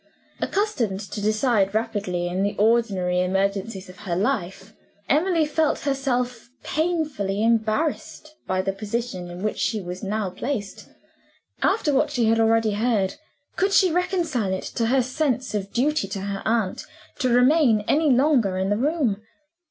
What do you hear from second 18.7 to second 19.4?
the room?